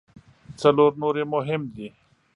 [0.61, 1.87] څلور نور یې مهم دي.